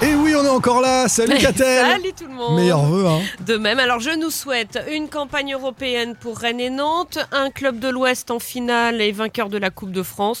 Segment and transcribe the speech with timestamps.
[0.00, 1.08] Et oui, on est encore là.
[1.08, 1.84] Salut Catel.
[1.84, 2.54] Salut tout le monde.
[2.54, 3.06] Meilleurs vœux.
[3.06, 3.18] Hein.
[3.44, 7.80] De même, alors je nous souhaite une campagne européenne pour Rennes et Nantes, un club
[7.80, 10.40] de l'Ouest en finale et vainqueur de la Coupe de France,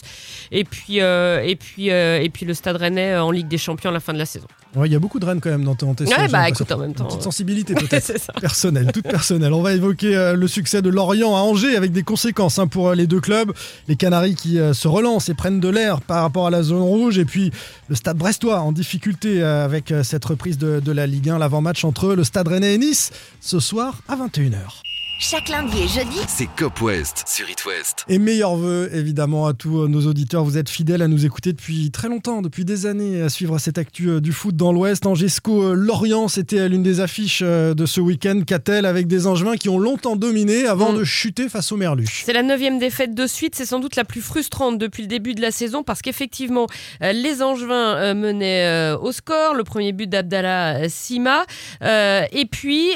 [0.52, 3.90] et puis, euh, et puis, euh, et puis le Stade Rennais en Ligue des Champions
[3.90, 4.46] à la fin de la saison.
[4.76, 6.12] Ouais, il y a beaucoup de Rennes quand même dans ton tesson.
[6.14, 7.04] Ouais, bah écoute, en même temps.
[7.04, 8.32] Une petite euh, sensibilité peut-être.
[8.38, 9.54] personnelle, toute personnelle.
[9.54, 12.88] On va évoquer euh, le succès de Lorient à Angers avec des conséquences hein, pour
[12.88, 13.52] euh, les deux clubs.
[13.88, 16.82] Les Canaries qui euh, se relancent et prennent de l'air par rapport à la zone
[16.82, 17.18] rouge.
[17.18, 17.50] Et puis
[17.88, 21.38] le stade brestois en difficulté euh, avec euh, cette reprise de, de la Ligue 1.
[21.38, 24.87] L'avant-match entre le stade rennais et Nice ce soir à 21h.
[25.20, 28.04] Chaque lundi et jeudi, C'est Cop West sur It West.
[28.08, 30.44] Et meilleurs vœux évidemment à tous euh, nos auditeurs.
[30.44, 33.78] Vous êtes fidèles à nous écouter depuis très longtemps, depuis des années, à suivre cette
[33.78, 35.06] actu euh, du foot dans l'Ouest.
[35.06, 38.42] Angesco euh, Lorient, c'était l'une des affiches de ce week-end.
[38.46, 40.98] Catel avec des Angevins qui ont longtemps dominé avant Mm.
[40.98, 42.22] de chuter face au Merluche.
[42.24, 43.56] C'est la neuvième défaite de suite.
[43.56, 46.68] C'est sans doute la plus frustrante depuis le début de la saison parce qu'effectivement,
[47.00, 49.54] les Angevins menaient au score.
[49.54, 51.44] Le premier but d'Abdallah Sima.
[51.82, 52.90] Et puis,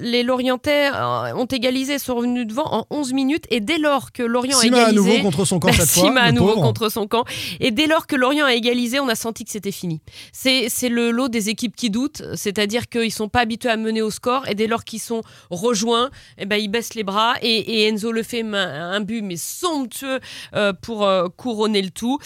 [0.00, 0.88] les Lorientais
[1.36, 3.44] ont égalisé, sont revenus devant en 11 minutes.
[3.50, 4.96] Et dès lors que Lorient a Sima à égalisé...
[4.96, 6.04] nouveau contre son camp Bah, cette fois.
[6.04, 6.62] Sima à le nouveau pauvre.
[6.62, 7.24] contre son camp.
[7.60, 10.00] Et dès lors que Lorient a égalisé, on a senti que c'était fini.
[10.32, 14.02] C'est c'est le lot des équipes qui doutent, c'est-à-dire qu'ils sont pas habitués à mener
[14.02, 17.82] au score et dès lors qu'ils sont rejoints, eh ben, ils baissent les bras et,
[17.82, 20.20] et Enzo le fait un, un but mais somptueux
[20.54, 22.18] euh, pour euh, couronner le tout.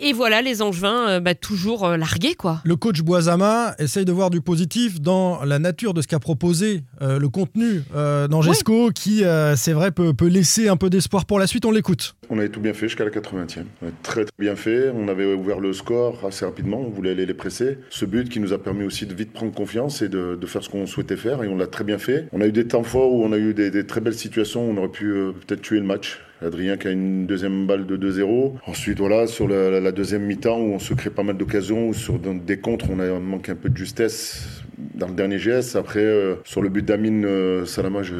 [0.00, 2.60] Et voilà les Angevins euh, bah, toujours euh, largués quoi.
[2.64, 6.82] Le coach Boisama essaye de voir du positif dans la nature de ce qu'a proposé
[7.00, 11.26] euh, le contenu euh, d'Angesco qui, euh, c'est vrai, peut, peut laisser un peu d'espoir
[11.26, 11.64] pour la suite.
[11.64, 12.16] On l'écoute.
[12.28, 13.64] On avait tout bien fait jusqu'à la 80e.
[13.82, 14.90] On avait très, très bien fait.
[14.94, 16.80] On avait ouvert le score assez rapidement.
[16.80, 17.78] On voulait aller les presser.
[17.90, 20.62] Ce but qui nous a permis aussi de vite prendre confiance et de, de faire
[20.64, 21.44] ce qu'on souhaitait faire.
[21.44, 22.26] Et on l'a très bien fait.
[22.32, 24.68] On a eu des temps forts où on a eu des, des très belles situations.
[24.68, 26.18] où On aurait pu euh, peut-être tuer le match.
[26.44, 28.54] Adrien qui a une deuxième balle de 2-0.
[28.66, 32.18] Ensuite, voilà, sur la, deuxième mi-temps où on se crée pas mal d'occasions, où sur
[32.18, 34.62] des contres, on manque un peu de justesse
[34.94, 35.76] dans le dernier geste.
[35.76, 38.14] Après, euh, sur le but d'Amin euh, Salama, je.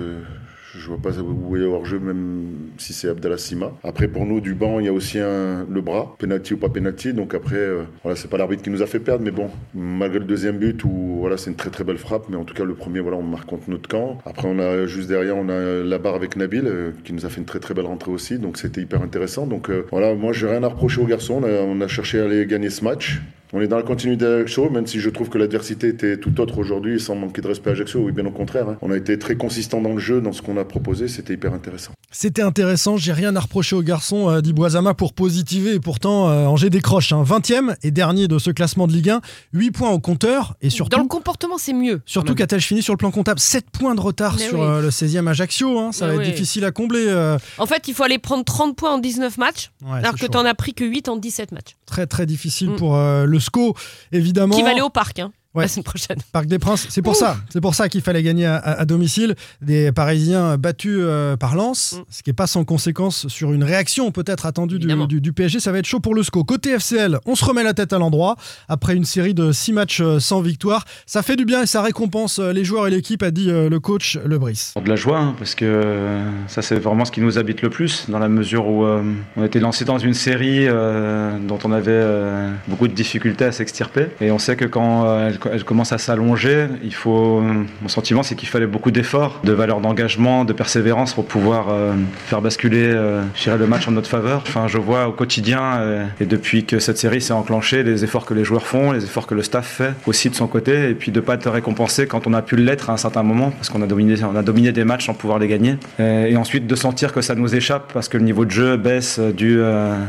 [0.77, 3.73] Je vois pas où est hors-jeu, même si c'est Abdallah Sima.
[3.85, 7.13] Après, pour nous, du banc, il y a aussi le bras, penalty ou pas penalty.
[7.13, 10.19] Donc après, euh, voilà, c'est pas l'arbitre qui nous a fait perdre, mais bon, malgré
[10.19, 12.65] le deuxième but où voilà, c'est une très très belle frappe, mais en tout cas
[12.65, 14.19] le premier, voilà, on marque contre notre camp.
[14.25, 17.29] Après, on a juste derrière, on a la barre avec Nabil euh, qui nous a
[17.29, 19.47] fait une très très belle rentrée aussi, donc c'était hyper intéressant.
[19.47, 21.43] Donc euh, voilà, moi, j'ai rien à reprocher aux garçons.
[21.45, 23.21] On a cherché à aller gagner ce match.
[23.57, 26.59] On est dans la continuité d'Ajaccio, même si je trouve que l'adversité était tout autre
[26.59, 28.01] aujourd'hui, sans manquer de respect à Ajaccio.
[28.01, 28.69] Oui, bien au contraire.
[28.69, 28.77] hein.
[28.83, 31.07] On a été très consistant dans le jeu, dans ce qu'on a proposé.
[31.07, 31.93] C'était hyper intéressant.
[32.11, 36.29] C'était intéressant, j'ai rien à reprocher aux garçons euh, dit Boisama pour positiver et pourtant
[36.31, 39.21] euh, Angers décroche un 20e et dernier de ce classement de Ligue 1,
[39.53, 42.03] 8 points au compteur et Dans le surtout comportement c'est mieux.
[42.07, 42.37] surtout quand même.
[42.39, 44.65] qu'a-t-elle fini sur le plan comptable 7 points de retard Mais sur oui.
[44.65, 47.05] euh, le 16e Ajaccio, hein, ça Mais va être difficile à combler.
[47.09, 50.27] euh, En fait, il faut aller prendre 30 points en 19 matchs, ouais, alors que
[50.27, 51.75] tu en as pris que 8 en 17 matchs.
[51.87, 52.77] très très difficile Mm.
[52.77, 53.75] pour euh, le SCO
[54.13, 54.55] évidemment.
[54.55, 55.63] Qui va aller au parc hein, Ouais.
[55.65, 56.17] la semaine prochaine.
[56.33, 58.85] Parc des Princes, c'est pour ça, c'est pour ça qu'il fallait gagner à, à- à
[58.85, 59.35] domicile.
[59.63, 62.03] Des Parisiens battus euh, par Lens, Mm.
[62.11, 65.07] ce qui n'est pas sans conséquence sur une réaction peut-être attendue du, Évidemment.
[65.07, 65.61] du- du PSG.
[65.61, 66.43] Ça va être chaud pour le SCO.
[66.45, 68.37] Côté FCL, on se remet la tête à l'endroit
[68.69, 70.85] après une série de six matchs euh, sans victoire.
[71.07, 73.69] Ça fait du bien et ça récompense euh, les joueurs et l'équipe, a dit euh,
[73.69, 74.73] le coach Lebris.
[74.83, 77.71] De la joie, hein, parce que euh, ça c'est vraiment ce qui nous habite le
[77.71, 79.03] plus, dans la mesure où euh,
[79.37, 83.53] on était lancé dans une série euh, dont on avait euh, beaucoup de difficultés à
[83.53, 84.07] s'extirper.
[84.21, 87.41] Et on sait que quand euh, elle, elle commence à s'allonger, il faut.
[87.83, 91.93] Mon sentiment c'est qu'il fallait beaucoup d'efforts, de valeur d'engagement, de persévérance pour pouvoir euh,
[92.27, 94.43] faire basculer euh, le match en notre faveur.
[94.47, 98.25] Enfin, je vois au quotidien, euh, et depuis que cette série s'est enclenchée, les efforts
[98.25, 100.95] que les joueurs font, les efforts que le staff fait aussi de son côté, et
[100.95, 103.69] puis de pas être récompensé quand on a pu l'être à un certain moment, parce
[103.69, 105.77] qu'on a dominé, on a dominé des matchs sans pouvoir les gagner.
[106.01, 108.77] Euh, Et ensuite de sentir que ça nous échappe parce que le niveau de jeu
[108.77, 109.59] baisse dû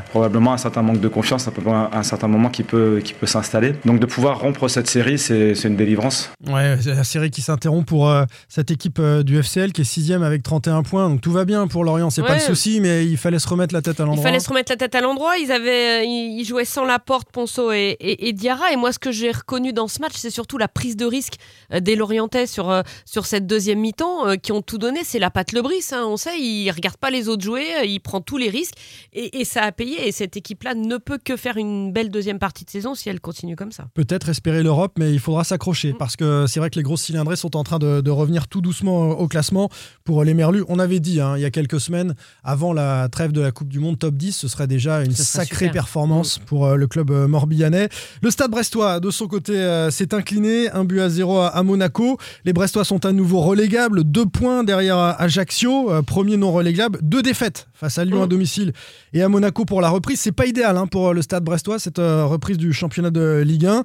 [0.09, 3.73] probablement à un certain manque de confiance, à un certain moment qui peut s'installer.
[3.85, 6.29] Donc de pouvoir rompre cette série, c'est une délivrance.
[6.47, 9.85] Ouais, c'est la série qui s'interrompt pour euh, cette équipe euh, du FCL qui est
[9.85, 11.09] sixième avec 31 points.
[11.09, 12.35] Donc tout va bien pour Lorient, c'est pas Ouais.
[12.35, 14.23] le souci, mais il fallait se remettre la tête à Il l'endroit.
[14.23, 15.37] fallait se remettre la tête à l'endroit.
[15.37, 18.71] Ils avaient, euh, ils jouaient sans Laporte, Ponceau et, et, et Diarra.
[18.71, 21.35] Et moi, ce que j'ai reconnu dans ce match, c'est surtout la prise de risque
[21.73, 25.01] euh, des Lorientais sur euh, sur cette deuxième mi-temps, euh, qui ont tout donné.
[25.03, 25.85] C'est la patte Lebris.
[25.91, 28.75] Hein, on sait, il regarde pas les autres jouer, il prend tous les risques
[29.13, 30.07] et, et ça a payé.
[30.07, 33.19] Et cette équipe-là ne peut que faire une belle deuxième partie de saison si elle
[33.19, 33.85] continue comme ça.
[33.93, 35.97] Peut-être espérer l'Europe, mais il faudra s'accrocher Mm.
[35.97, 38.61] parce que c'est vrai que les grosses cylindrées sont en train de, de revenir tout
[38.61, 39.69] doucement au classement.
[40.03, 43.31] Pour les Merlus, on avait dit hein, il y a quelques semaines, avant la trêve
[43.31, 45.71] de la Coupe du Monde, top 10, ce serait déjà une sacrée super.
[45.71, 47.89] performance pour euh, le club euh, morbihanais.
[48.21, 52.17] Le stade brestois, de son côté, euh, s'est incliné, un but à zéro à, Monaco.
[52.45, 56.99] Les Brestois sont à nouveau relégables, deux points derrière euh, Ajaccio, euh, premier non relégable,
[57.01, 58.29] deux défaites face à Lyon à Mm.
[58.29, 58.73] domicile
[59.13, 60.19] et à Monaco pour la reprise.
[60.19, 63.43] C'est pas idéal hein, pour euh, le stade brestois, cette euh, reprise du championnat de
[63.45, 63.83] Ligue 1.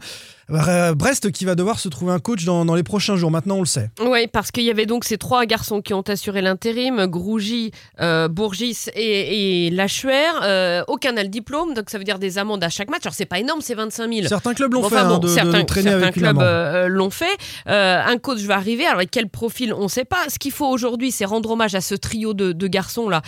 [0.53, 3.57] Euh, Brest qui va devoir se trouver un coach dans, dans les prochains jours, maintenant
[3.57, 3.91] on le sait.
[4.01, 7.71] Oui, parce qu'il y avait donc ces trois garçons qui ont assuré l'intérim, Grougy,
[8.01, 10.11] euh, Bourgis et, et Lachuer.
[10.43, 13.03] Euh, aucun n'a le diplôme, donc ça veut dire des amendes à chaque match.
[13.05, 14.27] Alors c'est pas énorme, c'est 25 000.
[14.27, 17.11] Certains clubs l'ont fait, hein, de, certains, de traîner certains avec une clubs euh, l'ont
[17.11, 17.37] fait.
[17.67, 18.85] Un coach va arriver.
[18.87, 20.29] Alors, avec quel profil, on ne sait pas.
[20.29, 23.23] Ce qu'il faut aujourd'hui, c'est rendre hommage à ce trio de, de garçons-là.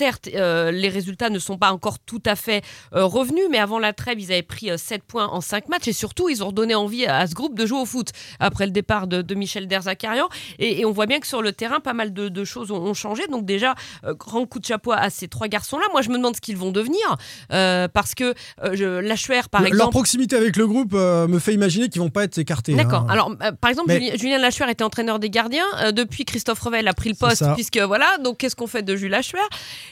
[0.00, 2.62] Certes, euh, les résultats ne sont pas encore tout à fait
[2.94, 5.88] euh, revenus, mais avant la trêve, ils avaient pris euh, 7 points en 5 matchs.
[5.88, 8.08] Et surtout, ils ont redonné envie à, à ce groupe de jouer au foot
[8.38, 10.30] après le départ de, de Michel Derzakarian.
[10.58, 12.82] Et, et on voit bien que sur le terrain, pas mal de, de choses ont,
[12.82, 13.26] ont changé.
[13.26, 13.74] Donc, déjà,
[14.04, 15.84] euh, grand coup de chapeau à ces trois garçons-là.
[15.92, 17.18] Moi, je me demande ce qu'ils vont devenir.
[17.50, 18.32] parce que
[18.72, 19.82] je, Lachuer, par Le- exemple.
[19.84, 22.74] Leur proximité avec le groupe me fait imaginer qu'ils vont pas être écartés.
[22.74, 23.02] D'accord.
[23.02, 23.12] hein.
[23.12, 25.66] Alors, par exemple, Mais- Julien, Lachuer était entraîneur des gardiens.
[25.92, 28.16] Depuis, Christophe Revel a pris le poste, puisque voilà.
[28.24, 29.40] Donc, qu'est-ce qu'on fait de Julien Lachuer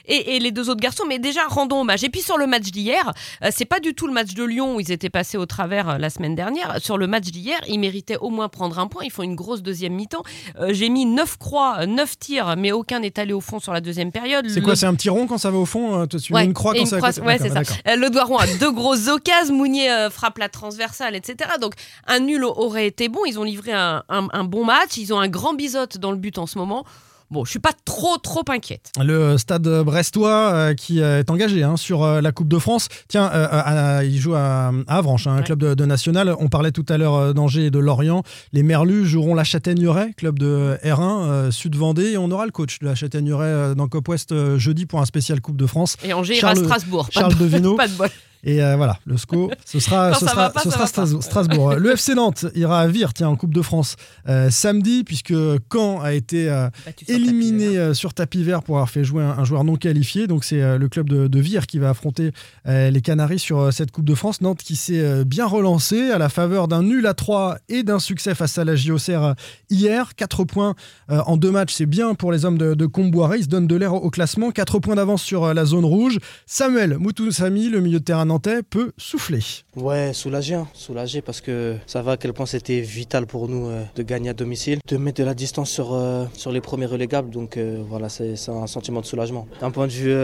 [0.08, 2.02] et, et les deux autres garçons Mais déjà, rendons hommage.
[2.04, 3.12] Et puis, sur le match d'hier,
[3.44, 5.88] euh, c'est pas du tout le match de Lyon où ils étaient passés au travers
[5.90, 6.76] euh, la semaine dernière.
[6.80, 9.04] Sur le match d'hier, ils méritaient au moins prendre un point.
[9.04, 10.22] Ils font une grosse deuxième mi-temps.
[10.60, 13.80] Euh, J'ai mis 9 croix, 9 tirs, mais aucun n'est allé au fond sur la
[13.80, 14.48] deuxième période.
[14.48, 16.44] C'est Le quoi C'est un petit rond quand ça va au fond Tu mets Ouais,
[16.44, 17.96] une croix quand une ça croix- va côté ouais, c'est ça.
[17.96, 21.50] Le Doiron a deux grosses occasions, Mounier euh, frappe la transversale, etc.
[21.60, 21.74] Donc
[22.06, 23.20] un nul aurait été bon.
[23.26, 24.96] Ils ont livré un, un- un bon match.
[24.96, 26.84] Ils ont un grand bisote dans le but en ce moment.
[27.30, 28.90] Bon, je suis pas trop trop inquiète.
[28.98, 32.88] Le stade brestois euh, qui euh, est engagé hein, sur euh, la Coupe de France.
[33.06, 35.44] Tiens, euh, il joue à, à Avranches, hein, un Ouais.
[35.44, 36.34] club de, de national.
[36.40, 38.22] On parlait tout à l'heure d'Angers et de Lorient.
[38.54, 42.12] Les Merlus joueront la Châtaigneraie, club de R1 euh, Sud-Vendée.
[42.12, 45.42] Et on aura le coach de la Châtaigneraie dans Cop West jeudi pour un spécial
[45.42, 45.96] Coupe de France.
[46.04, 47.08] Et Angers Charles- ira à Strasbourg.
[47.12, 47.74] Pas Charles de, Devino.
[47.76, 48.08] pas de bol.
[48.44, 51.74] Et euh, voilà, le SCO, ce sera, ce sera, pas, ce Strasbourg.
[51.74, 53.96] Le FC Nantes ira à Vire, tiens, en Coupe de France
[54.28, 55.34] euh, samedi, puisque
[55.72, 56.68] Caen a été euh,
[57.08, 60.26] éliminé tapis, sur tapis vert pour avoir fait jouer un, un joueur non qualifié.
[60.26, 62.32] Donc c'est euh, le club de, de Vire qui va affronter
[62.66, 64.40] euh, les Canaries sur euh, cette Coupe de France.
[64.40, 67.98] Nantes qui s'est euh, bien relancé à la faveur d'un nul à 3 et d'un
[67.98, 69.34] succès face à la JOCR
[69.70, 70.14] hier.
[70.16, 70.74] 4 points
[71.10, 73.38] euh, en deux matchs, c'est bien pour les hommes de, de Comboiré.
[73.38, 74.50] Ils se donnent de l'air au, au classement.
[74.50, 76.18] 4 points d'avance sur euh, la zone rouge.
[76.46, 79.40] Samuel Moutoussami, le milieu de terrain nantais, peut souffler.
[79.76, 83.66] Ouais, soulagé, hein, soulagé parce que ça va à quel point c'était vital pour nous
[83.66, 86.86] euh, de gagner à domicile, de mettre de la distance sur, euh, sur les premiers
[86.86, 87.30] relégables.
[87.30, 89.46] Donc euh, voilà, c'est un sentiment de soulagement.
[89.60, 90.14] D'un point de vue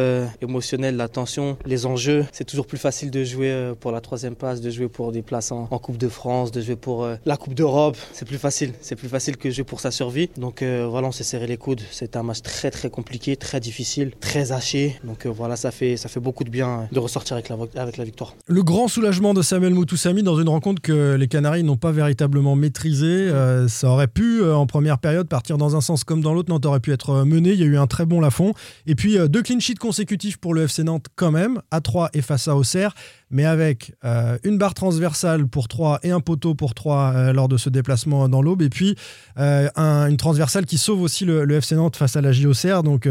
[0.40, 4.60] émotionnel, la tension, les enjeux, c'est toujours plus facile de jouer pour la troisième place,
[4.60, 7.96] de jouer pour des places en, Coupe de France, de jouer pour la Coupe d'Europe.
[8.12, 10.30] C'est plus facile, c'est plus facile que jouer pour sa survie.
[10.36, 11.82] Donc voilà, on s'est serré les coudes.
[11.90, 14.98] C'était un match très très compliqué, très difficile, très haché.
[15.04, 18.04] Donc voilà, ça fait, ça fait beaucoup de bien de ressortir avec la, vo- la
[18.04, 18.34] victoire.
[18.46, 22.56] Le grand soulagement de Samuel Moutoussami dans une rencontre que les Canaries n'ont pas véritablement
[22.56, 23.06] maîtrisée.
[23.06, 26.50] Euh, ça aurait pu, euh, en première période, partir dans un sens comme dans l'autre.
[26.50, 27.52] Nantes aurait pu être euh, mené.
[27.52, 28.52] Il y a eu un très bon Lafond.
[28.86, 32.22] Et puis, deux clean sheets consécutifs pour le FC Nantes, quand même, à 3 et
[32.22, 32.94] face à Auxerre.
[33.30, 33.92] Mais avec
[34.44, 38.42] une barre transversale pour 3 et un poteau pour 3 lors de ce déplacement dans
[38.42, 38.62] l'Aube.
[38.62, 38.94] Et puis,
[39.36, 42.82] un- une transversale qui sauve aussi le, le FC Nantes face à la JOCR.
[42.84, 43.08] Donc,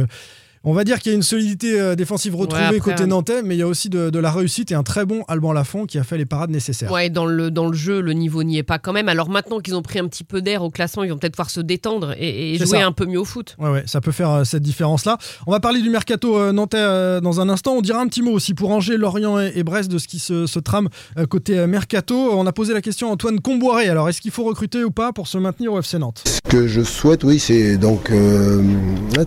[0.63, 3.07] on va dire qu'il y a une solidité euh, défensive retrouvée après, côté hein.
[3.07, 5.53] nantais, mais il y a aussi de, de la réussite et un très bon Alban
[5.53, 6.91] Lafont qui a fait les parades nécessaires.
[6.91, 9.09] Ouais, dans le, dans le jeu, le niveau n'y est pas quand même.
[9.09, 11.49] Alors maintenant qu'ils ont pris un petit peu d'air au classement, ils vont peut-être pouvoir
[11.49, 12.85] se détendre et, jouer ça.
[12.85, 13.55] un peu mieux au foot.
[13.59, 15.17] Ouais, ouais, ça peut faire euh, cette différence-là.
[15.47, 17.73] On va parler du mercato euh, nantais euh, dans un instant.
[17.73, 20.19] On dira un petit mot aussi pour Angers, Lorient et, et Brest de ce qui
[20.19, 20.89] se, se trame
[21.29, 22.31] côté mercato.
[22.33, 23.89] On a posé la question à Antoine Comboiré.
[23.89, 26.23] Alors, est-ce qu'il faut recruter ou pas pour se maintenir au FC Nantes?
[26.25, 28.61] Ce que je souhaite, oui, c'est donc euh,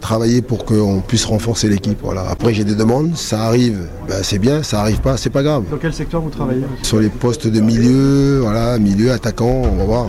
[0.00, 1.98] travailler pour qu'on puisse renforcer l'équipe.
[2.02, 2.24] Voilà.
[2.28, 3.78] Après, j'ai des demandes, ça arrive,
[4.08, 5.64] ben, c'est bien, ça arrive pas, c'est pas grave.
[5.70, 6.62] Dans quel secteur vous travaillez?
[6.82, 10.06] Sur les postes de milieu, voilà, milieu, attaquant, on va voir.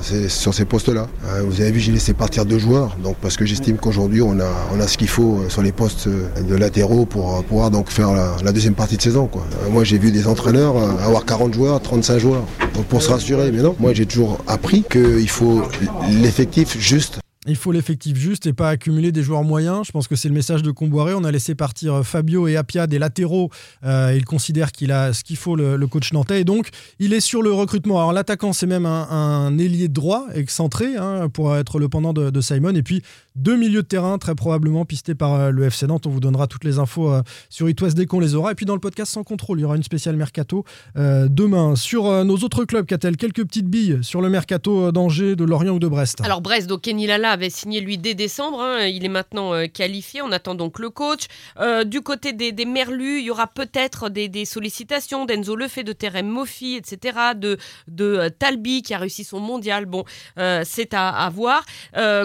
[0.00, 1.08] C'est sur ces postes-là.
[1.26, 4.38] Euh, Vous avez vu, j'ai laissé partir deux joueurs, donc parce que j'estime qu'aujourd'hui on
[4.38, 7.70] a, on a ce qu'il faut euh, sur les postes euh, de latéraux pour pouvoir
[7.72, 9.26] donc faire la, la deuxième partie de saison.
[9.26, 9.44] Quoi.
[9.70, 13.50] Moi, j'ai vu des entraîneurs avoir 40 joueurs, 35 joueurs, donc pour se rassurer.
[13.52, 15.62] Mais non, moi j'ai toujours appris qu'il faut
[16.22, 17.18] l'effectif juste.
[17.48, 19.86] Il faut l'effectif juste et pas accumuler des joueurs moyens.
[19.86, 21.14] Je pense que c'est le message de Comboiré.
[21.14, 23.50] On a laissé partir euh, Fabio et Apia des latéraux.
[23.84, 26.42] Euh, il considère qu'il a ce qu'il faut, le, coach nantais.
[26.42, 27.98] Et donc, il est sur le recrutement.
[27.98, 32.74] Alors, l'attaquant, c'est même un, ailier droit, excentré, hein, pour être le pendant de Simon.
[32.74, 33.02] Et puis,
[33.38, 36.08] Deux milieux de terrain, très probablement pistés par euh, le FC Nantes.
[36.08, 38.50] On vous donnera toutes les infos euh, sur It West dès qu'on les aura.
[38.50, 40.64] Et puis dans le podcast sans contrôle, il y aura une spéciale mercato
[40.96, 41.76] euh, demain.
[41.76, 45.78] Sur nos autres clubs, qu'a-t-elle quelques petites billes sur le mercato d'Angers, de Lorient ou
[45.78, 48.86] de Brest Alors Brest, donc Kenny Lala avait signé lui dès décembre, hein.
[48.86, 51.26] il est maintenant qualifié, on attend donc le coach.
[51.86, 55.92] Du côté des, des Merlus, il y aura peut-être des, des sollicitations d'Enzo Lefebvre, de
[55.92, 60.04] Terem Moffi, etc., de, de Talbi qui a réussi son mondial, bon,
[60.36, 61.64] c'est à, voir.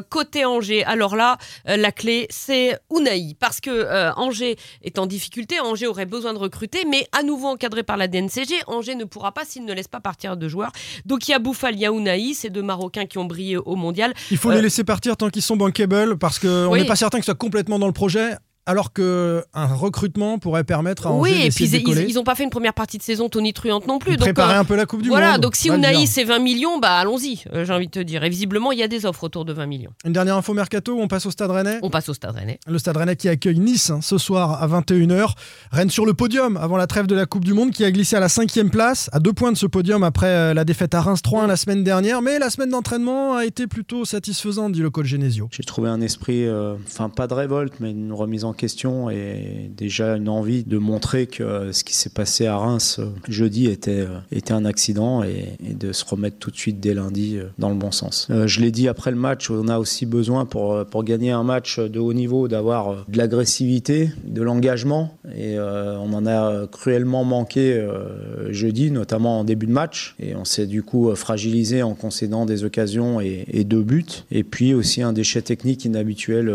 [0.09, 5.05] Côté Angers, alors là, euh, la clé c'est Unai, parce que euh, Angers est en
[5.05, 9.03] difficulté, Angers aurait besoin de recruter, mais à nouveau encadré par la DNCG, Angers ne
[9.03, 10.71] pourra pas s'il ne laisse pas partir de joueurs.
[11.05, 13.57] Donc il y a Bouffal, il y a Unai, ces deux Marocains qui ont brillé
[13.57, 14.13] au mondial.
[14.31, 16.79] Il faut Euh, les laisser partir tant qu'ils sont bankable parce qu'on Oui.
[16.81, 18.35] n'est pas certain qu'ils soient complètement dans le projet.
[18.65, 22.05] Alors que un recrutement pourrait permettre à Angers Oui, et puis de ils, décoller.
[22.07, 24.13] ils ont pas fait une première partie de saison Tony Truante non plus.
[24.13, 25.41] Ils donc préparaient euh, un peu la Coupe du voilà, Monde.
[25.41, 28.23] donc si Unai c'est 20 millions, bah allons-y, euh, j'ai envie de te dire.
[28.23, 29.91] Et visiblement, il y a des offres autour de 20 millions.
[30.05, 31.79] Une dernière info mercato, on passe au Stade Rennais.
[31.81, 32.59] On passe au Stade Rennais.
[32.65, 35.31] Le Stade Rennais qui accueille Nice hein, ce soir à 21h.
[35.71, 38.15] Rennes sur le podium avant la trêve de la Coupe du Monde qui a glissé
[38.15, 41.01] à la cinquième place, à deux points de ce podium après euh, la défaite à
[41.01, 42.21] Reims 3 la semaine dernière.
[42.21, 45.49] Mais la semaine d'entraînement a été plutôt satisfaisante, dit le coach Genesio.
[45.51, 49.71] J'ai trouvé un esprit, euh, enfin pas de révolte, mais une remise en question et
[49.75, 54.01] déjà une envie de montrer que ce qui s'est passé à Reims euh, jeudi était,
[54.01, 57.69] euh, était un accident et, de se remettre tout de suite dès lundi euh, dans
[57.69, 58.27] le bon sens.
[58.45, 61.79] Je l'ai dit après le match, on a aussi besoin pour, pour gagner un match
[61.79, 67.85] de haut niveau d'avoir de l'agressivité, de l'engagement et on en a cruellement manqué
[68.49, 72.63] jeudi, notamment en début de match et on s'est du coup fragilisé en concédant des
[72.63, 76.53] occasions et, et deux buts et puis aussi un déchet technique inhabituel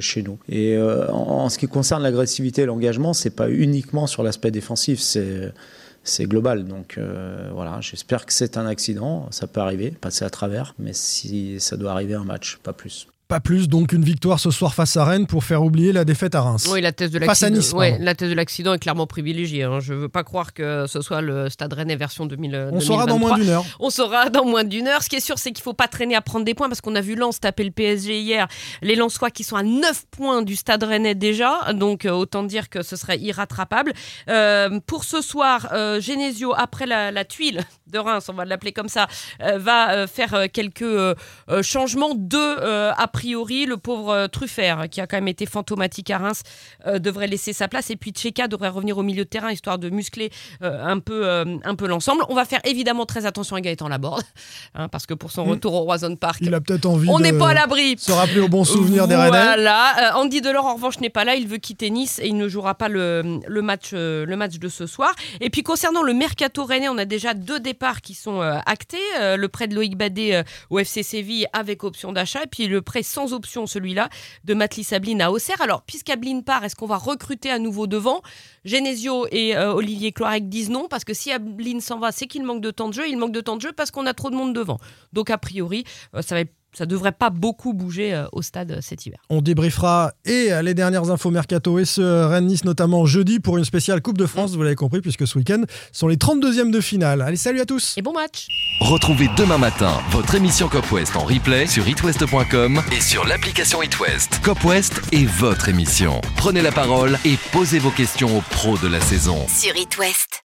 [0.00, 0.38] chez nous.
[0.48, 5.00] Et en, en ce qui concerne l'agressivité et l'engagement, c'est pas uniquement sur l'aspect défensif,
[5.00, 6.64] c'est global.
[6.64, 10.92] Donc euh, voilà, j'espère que c'est un accident, ça peut arriver, passer à travers, mais
[10.92, 13.06] si ça doit arriver un match, pas plus.
[13.30, 16.34] Pas plus donc une victoire ce soir face à Rennes pour faire oublier la défaite
[16.34, 16.68] à Reims.
[16.68, 17.56] Oui, la thèse de l'accident.
[17.56, 18.04] Nice, ouais, pardon.
[18.04, 19.62] la thèse de l'accident est clairement privilégiée.
[19.62, 19.78] Hein.
[19.78, 22.70] Je veux pas croire que ce soit le Stade Rennais version 2000.
[22.72, 23.64] On saura dans moins d'une heure.
[23.78, 25.04] On saura dans moins d'une heure.
[25.04, 26.96] Ce qui est sûr, c'est qu'il faut pas traîner à prendre des points parce qu'on
[26.96, 28.48] a vu Lens taper le PSG hier.
[28.82, 31.72] Les Lensois qui sont à 9 points du Stade Rennais déjà.
[31.72, 33.92] Donc euh, autant dire que ce serait irrattrapable.
[34.28, 37.60] Euh, pour ce soir, euh, Genesio, après la, la tuile
[37.90, 39.06] de Reims, on va l'appeler comme ça,
[39.42, 40.84] euh, va euh, faire euh, quelques
[41.62, 42.14] changements.
[42.14, 46.42] Deux, a priori, le pauvre Truffert, qui a quand même été fantomatique à Reims,
[46.86, 47.90] devrait laisser sa place.
[47.90, 50.30] Et puis Tcheka devrait revenir au milieu de terrain, histoire de muscler
[50.60, 52.22] un peu, un peu l'ensemble.
[52.28, 54.22] On va faire évidemment très attention à Gaëtan Laborde,
[54.74, 57.32] hein, parce que pour son retour au Roison Park, Il a peut-être envie on n'est
[57.32, 57.96] pas à l'abri.
[57.98, 59.30] se rappeler au bon souvenir des Rennais.
[59.30, 60.12] Voilà.
[60.16, 61.34] Andy Delors, en revanche, n'est pas là.
[61.34, 64.68] Il veut quitter Nice et il ne jouera pas le, le match, le match de
[64.68, 65.14] ce soir.
[65.40, 68.98] Et puis, concernant le mercato rennais, on a déjà deux départs qui sont euh, actés.
[69.18, 72.44] Euh, le prêt de Loïc Badet euh, au FC Séville avec option d'achat.
[72.44, 74.10] Et puis, le prêt sans option, celui-là,
[74.44, 75.60] de Matli Sabline à Auxerre.
[75.62, 78.20] Alors, puisqu'Ablin part, est-ce qu'on va recruter à nouveau devant?
[78.64, 82.60] Genesio et Olivier Cloirec disent non, parce que si Ablin s'en va, c'est qu'il manque
[82.60, 83.08] de temps de jeu.
[83.08, 84.78] Il manque de temps de jeu parce qu'on a trop de monde devant.
[85.14, 85.84] Donc, a priori,
[86.20, 89.18] ça va être- ça devrait pas beaucoup bouger euh, au stade euh, cet hiver.
[89.28, 93.64] On débriefera et euh, les dernières infos mercato et ce Rennes-Nice notamment jeudi pour une
[93.64, 95.62] spéciale Coupe de France, vous l'avez compris, puisque ce week-end
[95.92, 97.22] sont les 32e de finale.
[97.22, 98.46] Allez, salut à tous Et bon match
[98.80, 104.40] Retrouvez demain matin votre émission Cop West en replay sur itwest.com et sur l'application itwest.
[104.42, 106.20] Cop West est votre émission.
[106.36, 109.46] Prenez la parole et posez vos questions aux pros de la saison.
[109.48, 110.30] Sur It West.